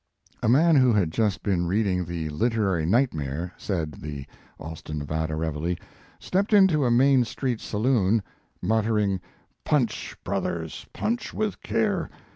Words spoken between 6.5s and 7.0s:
in to a